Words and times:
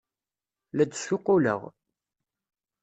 La 0.75 0.85
d-ssuquleɣ. 0.85 1.61